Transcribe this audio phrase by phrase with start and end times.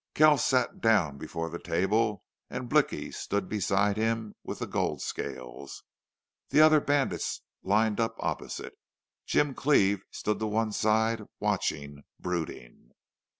[0.15, 5.83] Kells sat down before the table and Blicky stood beside him with the gold scales.
[6.49, 8.73] The other bandits lined up opposite.
[9.27, 12.93] Jim Cleve stood to one side, watching, brooding.